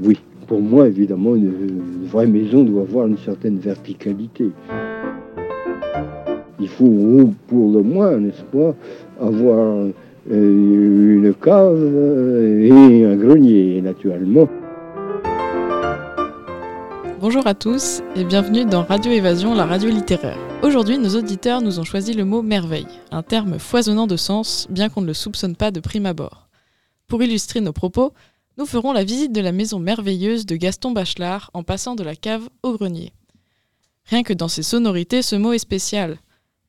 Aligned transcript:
Oui, 0.00 0.18
pour 0.46 0.60
moi, 0.60 0.88
évidemment, 0.88 1.34
une, 1.34 2.06
vraie 2.06 2.26
maison 2.26 2.62
doit 2.64 2.82
avoir 2.82 3.06
une 3.06 3.16
certaine 3.18 3.58
verticalité. 3.58 4.50
Il 6.60 6.68
faut, 6.68 7.30
pour 7.46 7.72
le 7.72 7.82
moins, 7.82 8.16
n'est-ce 8.18 8.42
pas, 8.44 8.74
avoir 9.20 9.86
euh, 10.30 11.22
une 11.22 11.34
cave 11.34 11.82
et 12.62 13.04
un 13.04 13.16
grenier, 13.16 13.80
naturellement. 13.80 14.48
Bonjour 17.18 17.46
à 17.46 17.54
tous 17.54 18.02
et 18.14 18.24
bienvenue 18.24 18.66
dans 18.66 18.82
Radio 18.82 19.10
Évasion, 19.10 19.54
la 19.54 19.64
radio 19.64 19.88
littéraire. 19.88 20.38
Aujourd'hui, 20.62 20.98
nos 20.98 21.16
auditeurs 21.16 21.62
nous 21.62 21.80
ont 21.80 21.84
choisi 21.84 22.12
le 22.12 22.26
mot 22.26 22.42
merveille, 22.42 22.86
un 23.10 23.22
terme 23.22 23.58
foisonnant 23.58 24.06
de 24.06 24.16
sens, 24.16 24.66
bien 24.68 24.90
qu'on 24.90 25.00
ne 25.00 25.06
le 25.06 25.14
soupçonne 25.14 25.56
pas 25.56 25.70
de 25.70 25.80
prime 25.80 26.06
abord. 26.06 26.46
Pour 27.08 27.22
illustrer 27.22 27.60
nos 27.60 27.72
propos, 27.72 28.12
nous 28.58 28.66
ferons 28.66 28.92
la 28.92 29.04
visite 29.04 29.32
de 29.32 29.40
la 29.40 29.52
maison 29.52 29.78
merveilleuse 29.78 30.46
de 30.46 30.56
Gaston 30.56 30.92
Bachelard 30.92 31.50
en 31.52 31.62
passant 31.62 31.94
de 31.94 32.02
la 32.02 32.16
cave 32.16 32.48
au 32.62 32.72
grenier. 32.72 33.12
Rien 34.06 34.22
que 34.22 34.32
dans 34.32 34.48
ses 34.48 34.62
sonorités, 34.62 35.22
ce 35.22 35.36
mot 35.36 35.52
est 35.52 35.58
spécial. 35.58 36.18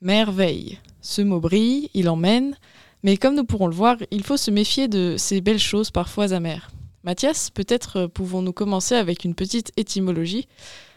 Merveille. 0.00 0.78
Ce 1.00 1.22
mot 1.22 1.38
brille, 1.38 1.90
il 1.94 2.08
emmène, 2.08 2.56
mais 3.02 3.16
comme 3.16 3.36
nous 3.36 3.44
pourrons 3.44 3.68
le 3.68 3.74
voir, 3.74 3.96
il 4.10 4.24
faut 4.24 4.36
se 4.36 4.50
méfier 4.50 4.88
de 4.88 5.14
ces 5.16 5.40
belles 5.40 5.60
choses 5.60 5.90
parfois 5.90 6.32
amères. 6.32 6.70
Mathias, 7.04 7.50
peut-être 7.50 8.06
pouvons-nous 8.06 8.52
commencer 8.52 8.96
avec 8.96 9.24
une 9.24 9.34
petite 9.34 9.70
étymologie. 9.76 10.48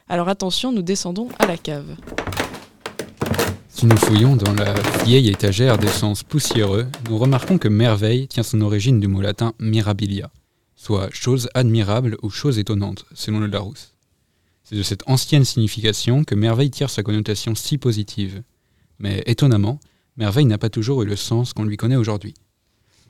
Alors 0.08 0.27
attention, 0.27 0.71
nous 0.71 0.81
descendons 0.81 1.27
à 1.38 1.45
la 1.45 1.58
cave. 1.58 1.95
Si 3.67 3.85
nous 3.85 3.97
fouillons 3.97 4.35
dans 4.35 4.53
la 4.53 4.73
vieille 5.05 5.30
étagère 5.30 5.77
d'essence 5.77 6.23
poussiéreux, 6.23 6.88
nous 7.08 7.17
remarquons 7.17 7.59
que 7.59 7.67
merveille 7.67 8.27
tient 8.27 8.44
son 8.44 8.61
origine 8.61 8.99
du 8.99 9.08
mot 9.08 9.21
latin 9.21 9.53
mirabilia, 9.59 10.31
soit 10.80 11.09
chose 11.11 11.49
admirable 11.55 12.17
ou 12.23 12.30
chose 12.30 12.58
étonnante, 12.58 13.05
selon 13.13 13.41
le 13.41 13.47
Larousse. 13.47 13.95
C'est 14.63 14.77
de 14.77 14.83
cette 14.83 15.03
ancienne 15.08 15.44
signification 15.44 16.23
que 16.23 16.35
merveille 16.35 16.72
tire 16.72 16.89
sa 16.89 17.03
connotation 17.03 17.53
si 17.53 17.77
positive. 17.77 18.44
Mais 18.97 19.22
étonnamment, 19.25 19.81
merveille 20.16 20.45
n'a 20.45 20.57
pas 20.57 20.69
toujours 20.69 21.03
eu 21.03 21.05
le 21.05 21.17
sens 21.17 21.52
qu'on 21.52 21.66
lui 21.66 21.75
connaît 21.75 21.97
aujourd'hui. 21.97 22.33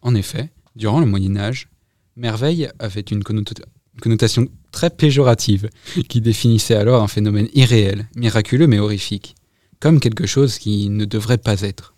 En 0.02 0.16
effet, 0.16 0.50
durant 0.76 1.00
le 1.00 1.06
Moyen 1.06 1.38
Âge, 1.38 1.70
merveille 2.16 2.70
avait 2.80 3.02
une 3.02 3.24
connotation 3.24 4.48
très 4.72 4.90
péjorative, 4.90 5.70
qui 6.08 6.22
définissait 6.22 6.76
alors 6.76 7.04
un 7.04 7.08
phénomène 7.08 7.50
irréel, 7.54 8.08
miraculeux 8.16 8.68
mais 8.68 8.80
horrifique, 8.80 9.36
comme 9.80 10.00
quelque 10.00 10.26
chose 10.26 10.58
qui 10.58 10.90
ne 10.90 11.06
devrait 11.06 11.38
pas 11.38 11.62
être. 11.62 11.94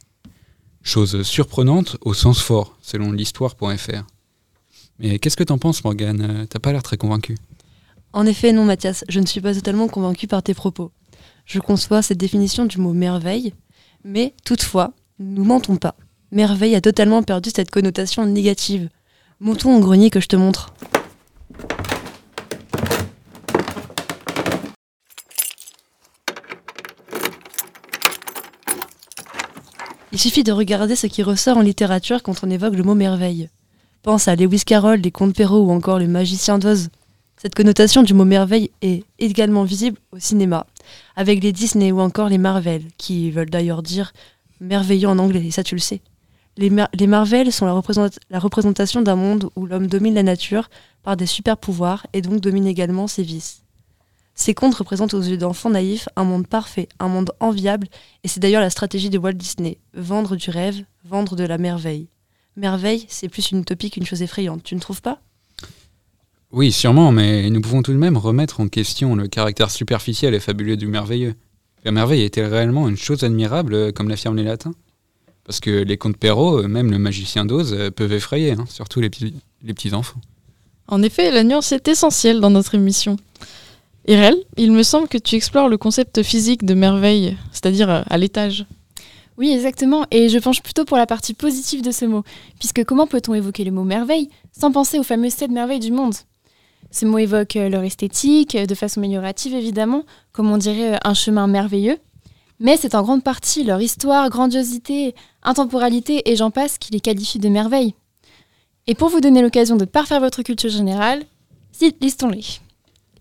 Chose 0.83 1.21
surprenante 1.21 1.95
au 2.01 2.13
sens 2.13 2.41
fort, 2.41 2.77
selon 2.81 3.13
l'histoire.fr. 3.13 4.03
Mais 4.99 5.19
qu'est-ce 5.19 5.37
que 5.37 5.43
t'en 5.43 5.57
penses, 5.57 5.83
Morgane 5.83 6.21
euh, 6.21 6.45
T'as 6.45 6.59
pas 6.59 6.71
l'air 6.71 6.83
très 6.83 6.97
convaincu. 6.97 7.37
En 8.13 8.25
effet, 8.25 8.51
non, 8.51 8.65
Mathias, 8.65 9.03
je 9.07 9.19
ne 9.19 9.25
suis 9.25 9.41
pas 9.41 9.53
totalement 9.53 9.87
convaincu 9.87 10.27
par 10.27 10.43
tes 10.43 10.53
propos. 10.53 10.91
Je 11.45 11.59
conçois 11.59 12.01
cette 12.01 12.17
définition 12.17 12.65
du 12.65 12.77
mot 12.77 12.93
merveille, 12.93 13.53
mais 14.03 14.33
toutefois, 14.45 14.93
nous 15.19 15.43
mentons 15.43 15.77
pas. 15.77 15.95
Merveille 16.31 16.75
a 16.75 16.81
totalement 16.81 17.23
perdu 17.23 17.49
cette 17.53 17.71
connotation 17.71 18.25
négative. 18.25 18.89
Montons 19.39 19.75
au 19.75 19.79
grenier 19.79 20.09
que 20.09 20.19
je 20.19 20.27
te 20.27 20.35
montre. 20.35 20.73
Il 30.13 30.19
suffit 30.19 30.43
de 30.43 30.51
regarder 30.51 30.95
ce 30.95 31.07
qui 31.07 31.23
ressort 31.23 31.57
en 31.57 31.61
littérature 31.61 32.21
quand 32.21 32.43
on 32.43 32.49
évoque 32.49 32.75
le 32.75 32.83
mot 32.83 32.95
merveille. 32.95 33.49
Pense 34.03 34.27
à 34.27 34.35
Lewis 34.35 34.63
Carroll, 34.65 34.99
les 34.99 35.11
contes 35.11 35.35
Perrault 35.35 35.59
ou 35.59 35.69
encore 35.69 35.99
le 35.99 36.07
magicien 36.07 36.57
d'Oz. 36.57 36.89
Cette 37.37 37.53
connotation 37.53 38.01
du 38.01 38.15
mot 38.15 38.25
merveille 38.25 38.71
est 38.81 39.03
également 39.19 39.63
visible 39.63 39.99
au 40.11 40.17
cinéma, 40.17 40.65
avec 41.15 41.43
les 41.43 41.51
Disney 41.51 41.91
ou 41.91 41.99
encore 41.99 42.27
les 42.27 42.39
Marvel, 42.39 42.81
qui 42.97 43.29
veulent 43.29 43.51
d'ailleurs 43.51 43.83
dire 43.83 44.11
merveilleux 44.59 45.07
en 45.07 45.19
anglais, 45.19 45.45
et 45.45 45.51
ça 45.51 45.63
tu 45.63 45.75
le 45.75 45.81
sais. 45.81 46.01
Les, 46.57 46.71
Marvel 47.07 47.51
sont 47.51 47.67
la, 47.67 48.09
la 48.31 48.39
représentation 48.39 49.03
d'un 49.03 49.15
monde 49.15 49.51
où 49.55 49.67
l'homme 49.67 49.85
domine 49.85 50.15
la 50.15 50.23
nature 50.23 50.71
par 51.03 51.15
des 51.15 51.27
super 51.27 51.55
pouvoirs 51.55 52.07
et 52.13 52.23
donc 52.23 52.39
domine 52.39 52.65
également 52.65 53.05
ses 53.05 53.23
vices. 53.23 53.61
Ces 54.33 54.55
contes 54.55 54.75
représentent 54.75 55.13
aux 55.13 55.21
yeux 55.21 55.37
d'enfants 55.37 55.69
naïfs 55.69 56.09
un 56.15 56.23
monde 56.23 56.47
parfait, 56.47 56.89
un 56.99 57.07
monde 57.07 57.31
enviable, 57.39 57.87
et 58.23 58.27
c'est 58.27 58.39
d'ailleurs 58.39 58.61
la 58.61 58.71
stratégie 58.71 59.11
de 59.11 59.19
Walt 59.19 59.33
Disney, 59.33 59.77
vendre 59.93 60.35
du 60.35 60.49
rêve, 60.49 60.83
vendre 61.05 61.35
de 61.35 61.43
la 61.43 61.59
merveille 61.59 62.07
merveille, 62.55 63.05
c'est 63.09 63.29
plus 63.29 63.51
une 63.51 63.61
utopie 63.61 63.89
qu'une 63.89 64.05
chose 64.05 64.21
effrayante, 64.21 64.63
tu 64.63 64.75
ne 64.75 64.79
trouves 64.79 65.01
pas? 65.01 65.19
Oui, 66.51 66.71
sûrement, 66.71 67.11
mais 67.11 67.49
nous 67.49 67.61
pouvons 67.61 67.81
tout 67.81 67.93
de 67.93 67.97
même 67.97 68.17
remettre 68.17 68.59
en 68.59 68.67
question 68.67 69.15
le 69.15 69.27
caractère 69.27 69.71
superficiel 69.71 70.33
et 70.33 70.39
fabuleux 70.39 70.75
du 70.75 70.87
merveilleux. 70.87 71.35
La 71.85 71.91
merveille 71.91 72.23
était 72.23 72.45
réellement 72.45 72.89
une 72.89 72.97
chose 72.97 73.23
admirable, 73.23 73.73
euh, 73.73 73.91
comme 73.91 74.09
l'affirment 74.09 74.35
les 74.35 74.43
latins? 74.43 74.73
Parce 75.45 75.59
que 75.59 75.69
les 75.69 75.97
contes 75.97 76.17
Perrault, 76.17 76.63
euh, 76.63 76.67
même 76.67 76.91
le 76.91 76.99
magicien 76.99 77.45
d'Oz, 77.45 77.73
euh, 77.73 77.89
peuvent 77.89 78.11
effrayer, 78.11 78.51
hein, 78.51 78.65
surtout 78.69 78.99
les, 78.99 79.09
les 79.63 79.73
petits-enfants. 79.73 80.19
En 80.87 81.01
effet, 81.01 81.31
la 81.31 81.43
nuance 81.43 81.71
est 81.71 81.87
essentielle 81.87 82.41
dans 82.41 82.49
notre 82.49 82.75
émission. 82.75 83.15
Irel, 84.07 84.35
il 84.57 84.73
me 84.73 84.83
semble 84.83 85.07
que 85.07 85.17
tu 85.17 85.35
explores 85.35 85.69
le 85.69 85.77
concept 85.77 86.21
physique 86.21 86.65
de 86.65 86.73
merveille, 86.73 87.37
c'est-à-dire 87.51 88.03
à 88.05 88.17
l'étage. 88.17 88.65
Oui, 89.41 89.51
exactement. 89.53 90.05
Et 90.11 90.29
je 90.29 90.37
penche 90.37 90.61
plutôt 90.61 90.85
pour 90.85 90.97
la 90.97 91.07
partie 91.07 91.33
positive 91.33 91.81
de 91.81 91.89
ce 91.89 92.05
mot, 92.05 92.21
puisque 92.59 92.85
comment 92.85 93.07
peut-on 93.07 93.33
évoquer 93.33 93.63
le 93.63 93.71
mot 93.71 93.83
merveille 93.83 94.29
sans 94.51 94.71
penser 94.71 94.99
aux 94.99 95.03
fameux 95.03 95.31
sept 95.31 95.49
merveilles 95.49 95.79
du 95.79 95.91
monde? 95.91 96.13
Ce 96.91 97.07
mot 97.07 97.17
évoque 97.17 97.55
euh, 97.55 97.67
leur 97.67 97.81
esthétique, 97.81 98.53
euh, 98.53 98.67
de 98.67 98.75
façon 98.75 98.99
améliorative 98.99 99.55
évidemment, 99.55 100.03
comme 100.31 100.51
on 100.51 100.59
dirait 100.59 100.93
euh, 100.93 100.97
un 101.03 101.15
chemin 101.15 101.47
merveilleux, 101.47 101.97
mais 102.59 102.77
c'est 102.77 102.93
en 102.93 103.01
grande 103.01 103.23
partie 103.23 103.63
leur 103.63 103.81
histoire, 103.81 104.29
grandiosité, 104.29 105.15
intemporalité 105.41 106.29
et 106.29 106.35
j'en 106.35 106.51
passe 106.51 106.77
qui 106.77 106.91
les 106.91 106.99
qualifient 106.99 107.39
de 107.39 107.49
merveilles. 107.49 107.95
Et 108.85 108.93
pour 108.93 109.09
vous 109.09 109.21
donner 109.21 109.41
l'occasion 109.41 109.75
de 109.75 109.85
parfaire 109.85 110.19
votre 110.19 110.43
culture 110.43 110.69
générale, 110.69 111.23
listons-les. 111.99 112.45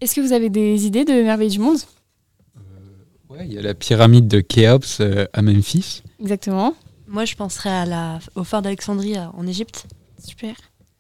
Est-ce 0.03 0.17
que 0.17 0.21
vous 0.21 0.35
avez 0.35 0.51
des 0.51 0.85
idées 0.85 1.07
de 1.07 1.15
merveilles 1.15 1.49
du 1.49 1.61
monde? 1.61 1.79
Ouais, 3.31 3.47
il 3.47 3.53
y 3.53 3.59
a 3.59 3.63
la 3.63 3.75
pyramide 3.75 4.27
de 4.27 4.41
Khéops 4.41 4.99
euh, 5.01 5.25
à 5.33 5.41
Memphis. 5.41 6.03
Exactement. 6.21 6.75
Moi, 7.07 7.25
je 7.25 7.37
penserais 7.37 7.71
à 7.71 7.87
la, 7.87 8.19
au 8.35 8.43
phare 8.43 8.61
d'Alexandrie 8.61 9.15
en 9.19 9.47
Égypte. 9.47 9.87
Super. 10.19 10.57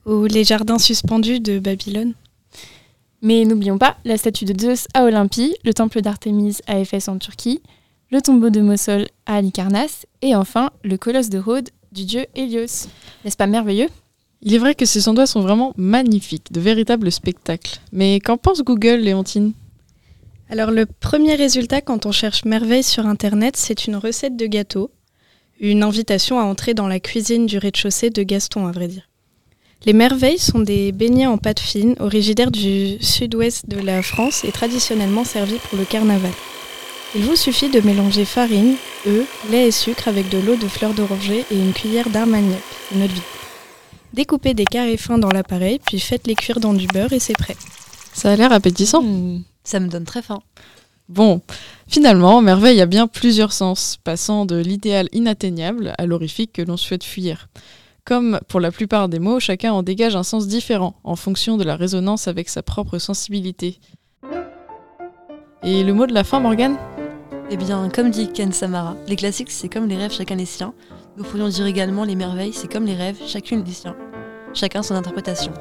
Ou 0.07 0.27
les 0.27 0.45
jardins 0.45 0.79
suspendus 0.79 1.41
de 1.41 1.59
Babylone. 1.59 2.15
Mais 3.21 3.45
n'oublions 3.45 3.79
pas 3.79 3.97
la 4.05 4.17
statue 4.17 4.45
de 4.45 4.59
Zeus 4.59 4.87
à 4.95 5.05
Olympie, 5.05 5.57
le 5.65 5.75
temple 5.75 6.03
d'Artémis 6.03 6.59
à 6.69 6.79
Éphèse 6.79 7.09
en 7.09 7.19
Turquie, 7.19 7.61
le 8.13 8.23
tombeau 8.23 8.51
de 8.51 8.61
Mossol 8.61 9.09
à 9.27 9.37
Halicarnasse 9.37 10.07
et 10.23 10.37
enfin 10.37 10.71
le 10.85 10.97
colosse 10.97 11.31
de 11.31 11.39
Rhodes 11.39 11.71
du 11.91 12.05
dieu 12.05 12.27
Hélios. 12.37 12.87
N'est-ce 13.25 13.37
pas 13.37 13.49
merveilleux? 13.49 13.89
Il 14.41 14.55
est 14.55 14.59
vrai 14.59 14.77
que 14.77 14.87
ces 14.87 15.09
endroits 15.09 15.27
sont 15.27 15.43
vraiment 15.43 15.75
magnifiques, 15.77 16.53
de 16.53 16.61
véritables 16.61 17.11
spectacles. 17.11 17.81
Mais 17.93 18.21
qu'en 18.21 18.37
pense 18.37 18.63
Google, 18.63 19.01
Léontine? 19.01 19.53
Alors 20.51 20.73
le 20.73 20.85
premier 20.85 21.37
résultat 21.37 21.81
quand 21.81 22.07
on 22.07 22.13
cherche 22.13 22.45
merveille 22.45 22.83
sur 22.83 23.07
Internet, 23.07 23.57
c'est 23.57 23.87
une 23.87 23.95
recette 23.95 24.37
de 24.37 24.47
gâteau, 24.47 24.91
une 25.61 25.85
invitation 25.85 26.41
à 26.41 26.43
entrer 26.43 26.75
dans 26.75 26.89
la 26.89 26.99
cuisine 26.99 27.47
du 27.47 27.57
rez-de-chaussée 27.59 28.11
de 28.11 28.23
Gaston, 28.25 28.67
à 28.67 28.73
vrai 28.73 28.89
dire. 28.89 29.09
Les 29.87 29.93
merveilles 29.93 30.39
sont 30.39 30.59
des 30.59 30.91
beignets 30.91 31.27
en 31.27 31.39
pâte 31.39 31.61
fine, 31.61 31.95
originaires 32.01 32.51
du 32.51 32.99
sud-ouest 33.01 33.69
de 33.69 33.79
la 33.79 34.03
France 34.03 34.45
et 34.45 34.51
traditionnellement 34.51 35.25
servis 35.25 35.59
pour 35.69 35.79
le 35.79 35.85
carnaval. 35.85 36.33
Il 37.15 37.23
vous 37.23 37.37
suffit 37.37 37.71
de 37.71 37.81
mélanger 37.81 38.25
farine, 38.25 38.75
œufs, 39.07 39.27
lait 39.51 39.69
et 39.69 39.71
sucre 39.71 40.09
avec 40.09 40.29
de 40.29 40.39
l'eau 40.39 40.57
de 40.57 40.69
fleur 40.69 40.95
d'oranger 40.95 41.45
et 41.51 41.57
une 41.57 41.73
cuillère 41.73 42.11
d'armagnac, 42.11 42.61
une 42.93 43.07
vie. 43.07 43.23
Découpez 44.15 44.55
des 44.55 44.65
carrés 44.65 44.97
fins 44.97 45.19
dans 45.19 45.31
l'appareil, 45.31 45.79
puis 45.79 46.01
faites-les 46.01 46.35
cuire 46.35 46.59
dans 46.59 46.75
du 46.75 46.89
beurre 46.89 47.13
et 47.13 47.21
c'est 47.21 47.35
prêt. 47.35 47.57
Ça 48.13 48.33
a 48.33 48.37
l'air 48.37 48.53
appétissant. 48.53 49.03
Hmm. 49.03 49.43
Ça 49.65 49.81
me 49.81 49.89
donne 49.89 50.05
très 50.05 50.23
faim. 50.23 50.41
Bon, 51.09 51.43
finalement, 51.89 52.41
merveille 52.41 52.81
a 52.81 52.87
bien 52.87 53.09
plusieurs 53.09 53.53
sens, 53.53 53.99
passant 54.05 54.47
de 54.47 54.57
l'idéal 54.57 55.09
inatteignable 55.13 55.93
à 55.99 56.07
l'horrifique 56.07 56.53
que 56.53 56.63
l'on 56.63 56.77
souhaite 56.77 57.03
fuir. 57.03 57.49
Comme 58.05 58.41
pour 58.49 58.61
la 58.61 58.71
plupart 58.71 59.09
des 59.09 59.19
mots, 59.19 59.41
chacun 59.41 59.73
en 59.73 59.83
dégage 59.83 60.17
un 60.17 60.23
sens 60.23 60.47
différent, 60.47 60.95
en 61.05 61.17
fonction 61.17 61.57
de 61.57 61.65
la 61.65 61.77
résonance 61.77 62.29
avec 62.29 62.49
sa 62.49 62.63
propre 62.63 62.99
sensibilité. 62.99 63.81
Et 65.63 65.83
le 65.83 65.93
mot 65.93 66.07
de 66.07 66.15
la 66.15 66.25
fin, 66.25 66.41
Morgane? 66.41 66.79
Eh 67.51 67.57
bien, 67.57 67.89
comme 67.89 68.11
dit 68.11 68.33
Ken 68.33 68.53
Samara, 68.53 68.97
les 69.09 69.17
classiques, 69.17 69.51
c'est 69.51 69.69
comme 69.69 69.89
les 69.89 69.97
rêves, 69.97 70.13
chacun 70.13 70.37
les 70.37 70.47
siens. 70.47 70.73
Nous 71.17 71.25
pourrions 71.25 71.49
dire 71.49 71.67
également 71.67 72.05
les 72.05 72.15
merveilles, 72.15 72.53
c'est 72.53 72.73
comme 72.73 72.87
les 72.87 72.95
rêves, 72.95 73.19
chacune 73.27 73.65
les 73.65 73.73
siens. 73.73 73.97
Chacun 74.55 74.85
son 74.85 74.95
interprétation. 74.95 75.53